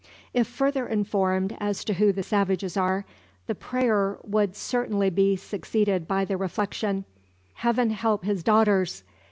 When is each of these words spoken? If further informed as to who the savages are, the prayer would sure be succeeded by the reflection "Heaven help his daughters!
If 0.33 0.47
further 0.47 0.87
informed 0.87 1.55
as 1.59 1.83
to 1.85 1.93
who 1.93 2.11
the 2.11 2.23
savages 2.23 2.75
are, 2.75 3.05
the 3.45 3.53
prayer 3.53 4.17
would 4.23 4.55
sure 4.55 4.87
be 5.11 5.35
succeeded 5.35 6.07
by 6.07 6.25
the 6.25 6.37
reflection 6.37 7.05
"Heaven 7.53 7.91
help 7.91 8.25
his 8.25 8.41
daughters! 8.41 9.03